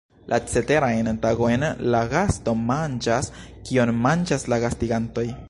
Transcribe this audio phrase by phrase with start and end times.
[0.31, 1.65] La ceterajn tagojn
[1.97, 5.33] la gasto manĝas kion manĝas la gastigantoj.